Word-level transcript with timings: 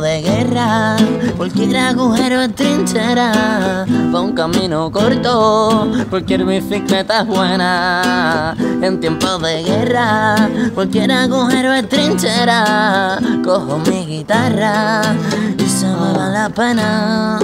De 0.00 0.22
guerra, 0.22 0.96
cualquier 1.36 1.76
agujero 1.76 2.40
es 2.40 2.54
trinchera. 2.54 3.84
Pa' 4.12 4.20
un 4.20 4.32
camino 4.32 4.90
corto, 4.90 5.90
cualquier 6.08 6.44
bicicleta 6.44 7.20
es 7.20 7.26
buena. 7.26 8.56
En 8.80 9.00
tiempo 9.00 9.36
de 9.38 9.64
guerra, 9.64 10.48
cualquier 10.74 11.10
agujero 11.10 11.72
es 11.74 11.88
trinchera. 11.88 13.18
Cojo 13.44 13.78
mi 13.90 14.06
guitarra 14.06 15.02
y 15.60 15.68
se 15.68 15.86
me 15.86 15.92
va 15.92 16.28
la 16.28 16.48
pena. 16.48 17.38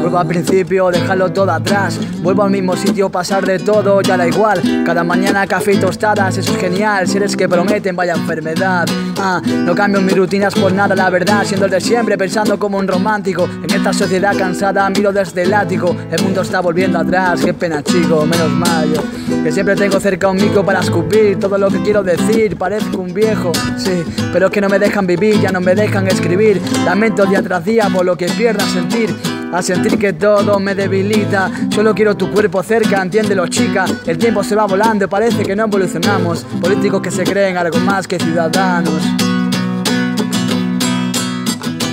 Vuelvo 0.00 0.18
al 0.18 0.26
principio, 0.26 0.90
dejarlo 0.90 1.32
todo 1.32 1.52
atrás. 1.52 1.98
Vuelvo 2.22 2.42
al 2.42 2.50
mismo 2.50 2.76
sitio, 2.76 3.08
pasar 3.10 3.44
de 3.44 3.58
todo, 3.58 4.00
ya 4.00 4.16
da 4.16 4.26
igual. 4.26 4.60
Cada 4.84 5.04
mañana 5.04 5.46
café 5.46 5.74
y 5.74 5.76
tostadas, 5.76 6.36
eso 6.36 6.52
es 6.52 6.58
genial. 6.58 7.06
Seres 7.06 7.36
que 7.36 7.48
prometen, 7.48 7.96
vaya 7.96 8.14
enfermedad. 8.14 8.88
Ah, 9.18 9.40
no 9.44 9.74
cambio 9.74 10.00
mis 10.00 10.16
rutinas 10.16 10.54
por 10.54 10.72
nada, 10.72 10.94
la 10.94 11.10
verdad. 11.10 11.44
Siendo 11.44 11.66
el 11.66 11.70
de 11.70 11.80
siempre, 11.80 12.16
pensando 12.16 12.58
como 12.58 12.78
un 12.78 12.88
romántico. 12.88 13.48
En 13.62 13.70
esta 13.70 13.92
sociedad 13.92 14.36
cansada, 14.36 14.88
miro 14.90 15.12
desde 15.12 15.42
el 15.42 15.52
ático. 15.52 15.94
El 16.10 16.22
mundo 16.22 16.42
está 16.42 16.60
volviendo 16.60 16.98
atrás, 16.98 17.40
qué 17.44 17.52
pena, 17.54 17.82
chico, 17.82 18.24
menos 18.24 18.50
mal 18.50 18.92
yo. 18.92 19.02
Que 19.42 19.52
siempre 19.52 19.76
tengo 19.76 20.00
cerca 20.00 20.28
un 20.28 20.36
mico 20.36 20.64
para 20.64 20.80
escupir 20.80 21.38
todo 21.38 21.58
lo 21.58 21.68
que 21.68 21.82
quiero 21.82 22.02
decir. 22.02 22.56
Parezco 22.56 22.98
un 22.98 23.12
viejo, 23.12 23.52
sí, 23.76 24.02
pero 24.32 24.46
es 24.46 24.52
que 24.52 24.60
no 24.60 24.68
me 24.68 24.78
dejan 24.78 25.06
vivir, 25.06 25.40
ya 25.40 25.52
no 25.52 25.60
me 25.60 25.74
dejan 25.74 26.06
escribir. 26.08 26.60
Lamento 26.84 27.29
día 27.30 27.42
tras 27.42 27.64
día 27.64 27.88
por 27.92 28.04
lo 28.04 28.16
que 28.16 28.26
pierdo 28.26 28.64
a 28.64 28.68
sentir. 28.68 29.14
A 29.52 29.62
sentir 29.62 29.98
que 29.98 30.12
todo 30.12 30.60
me 30.60 30.76
debilita 30.76 31.50
Solo 31.74 31.92
quiero 31.92 32.16
tu 32.16 32.30
cuerpo 32.30 32.62
cerca, 32.62 33.02
entiéndelo 33.02 33.48
chica 33.48 33.84
El 34.06 34.16
tiempo 34.16 34.44
se 34.44 34.54
va 34.54 34.64
volando 34.64 35.08
parece 35.08 35.42
que 35.42 35.56
no 35.56 35.64
evolucionamos 35.64 36.46
Políticos 36.60 37.00
que 37.02 37.10
se 37.10 37.24
creen 37.24 37.56
algo 37.56 37.80
más 37.80 38.06
que 38.06 38.16
ciudadanos 38.16 39.02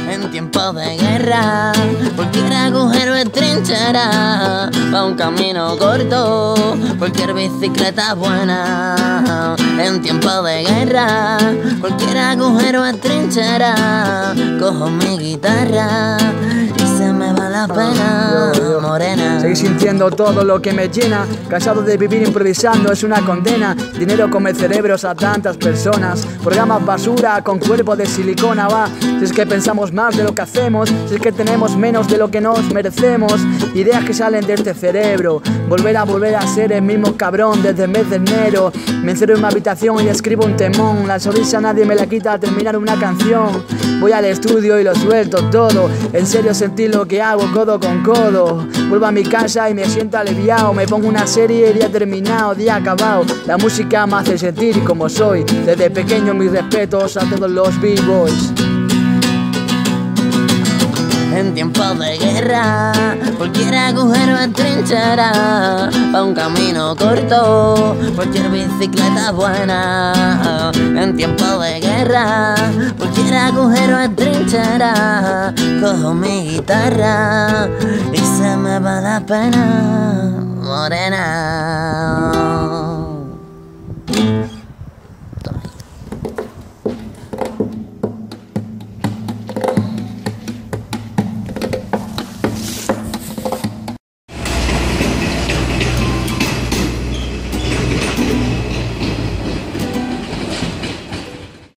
En 0.09 0.31
tiempo 0.31 0.73
de 0.73 0.97
guerra, 0.97 1.72
cualquier 2.16 2.53
agujero 2.53 3.16
es 3.16 3.31
trinchera. 3.31 4.69
Pa' 4.92 5.06
un 5.06 5.16
camino 5.16 5.78
corto, 5.78 6.56
cualquier 6.97 7.34
bicicleta 7.34 8.14
buena. 8.14 9.56
En 9.80 10.02
tiempo 10.02 10.42
de 10.44 10.64
guerra, 10.64 11.38
cualquier 11.80 12.17
agujero 12.17 12.86
es 12.86 13.00
trinchera. 13.02 14.34
Cojo 14.68 14.90
mi 14.90 15.18
guitarra 15.18 16.18
y 16.76 16.80
se 16.98 17.14
me 17.14 17.37
la 17.58 17.67
pena, 17.67 18.52
morena. 18.81 19.39
Seguir 19.39 19.58
sintiendo 19.58 20.11
todo 20.11 20.44
lo 20.44 20.61
que 20.61 20.73
me 20.73 20.89
llena. 20.89 21.25
Cansado 21.50 21.81
de 21.81 21.97
vivir 21.97 22.22
improvisando 22.22 22.91
es 22.91 23.03
una 23.03 23.22
condena. 23.25 23.75
Dinero 23.97 24.30
come 24.30 24.53
cerebros 24.53 25.03
a 25.05 25.16
tantas 25.16 25.58
personas. 25.58 26.25
Programas 26.44 26.85
basura 26.85 27.41
con 27.44 27.58
cuerpo 27.58 27.95
de 27.95 28.05
silicona 28.05 28.67
va. 28.67 28.88
Si 29.00 29.25
es 29.25 29.33
que 29.33 29.47
pensamos 29.47 29.91
más 29.91 30.16
de 30.16 30.23
lo 30.23 30.35
que 30.35 30.41
hacemos 30.41 30.89
Si 31.08 31.16
es 31.16 31.22
que 31.22 31.31
tenemos 31.31 31.75
menos 31.75 32.08
de 32.08 32.17
lo 32.17 32.30
que 32.30 32.41
nos 32.41 32.61
merecemos. 32.72 33.33
Ideas 33.73 34.03
que 34.03 34.13
salen 34.13 34.45
de 34.45 34.53
este 34.53 34.73
cerebro. 34.75 35.41
Volver 35.67 35.97
a 35.97 36.03
volver 36.03 36.35
a 36.35 36.45
ser 36.45 36.72
el 36.72 36.83
mismo 36.83 37.17
cabrón 37.17 37.63
desde 37.63 37.85
el 37.85 37.89
mes 37.89 38.09
de 38.09 38.17
enero. 38.17 38.72
Me 39.02 39.11
encierro 39.13 39.35
en 39.35 39.41
mi 39.41 39.47
habitación 39.47 40.03
y 40.03 40.09
escribo 40.09 40.45
un 40.45 40.55
temón. 40.55 41.08
La 41.08 41.19
sonrisa 41.19 41.59
nadie 41.59 41.85
me 41.85 41.95
la 41.95 42.05
quita 42.05 42.33
al 42.33 42.39
terminar 42.39 42.78
una 42.78 43.00
canción. 43.00 43.63
Voy 44.00 44.11
al 44.11 44.25
estudio 44.25 44.80
y 44.80 44.83
lo 44.83 44.94
suelto 44.94 45.44
todo. 45.50 45.89
En 46.13 46.28
serio 46.28 46.53
sentir 46.53 46.94
lo 46.94 47.08
que 47.08 47.22
hago 47.22 47.47
codo 47.52 47.80
con 47.80 48.03
codo. 48.03 48.66
Vuelvo 48.90 49.06
a 49.06 49.12
mi 49.12 49.23
casa 49.23 49.70
y 49.70 49.73
me 49.73 49.86
siento 49.86 50.17
aliviado. 50.17 50.73
Me 50.73 50.88
pongo 50.88 51.08
una 51.08 51.28
serie, 51.28 51.73
día 51.73 51.92
terminado, 51.92 52.56
día 52.56 52.76
acabado. 52.76 53.26
La 53.45 53.58
música 53.58 54.06
me 54.08 54.16
hace 54.16 54.38
sentir 54.38 54.84
como 54.84 55.09
soy. 55.09 55.44
Desde 55.66 55.90
pequeño 55.90 56.34
mis 56.34 56.52
respetos 56.52 57.18
a 57.18 57.22
todos 57.30 57.50
los 57.50 57.80
b-boys 57.81 58.66
En 61.38 61.53
tiempo 61.53 61.84
de 61.94 62.18
guerra, 62.18 62.92
cualquier 63.38 63.75
agujero 63.75 64.40
es 64.40 64.52
trinchera. 64.53 65.88
Pa' 66.12 66.24
un 66.24 66.34
camino 66.34 66.96
corto, 66.96 67.96
cualquier 68.16 68.50
bicicleta 68.50 69.31
buena. 69.34 70.72
En 70.74 71.16
tiempo 71.16 71.59
de 71.59 71.80
guerra, 71.80 72.56
cualquier 72.97 73.36
agujero 73.36 74.00
es 74.00 74.16
trinchera. 74.16 75.53
Cojo 75.80 76.16
mi 76.16 76.50
guitarra 76.50 77.70
y 78.12 78.18
se 78.18 78.58
me 78.58 78.80
va 78.80 79.00
la 79.00 79.20
pena, 79.20 80.44
morena. 80.59 82.66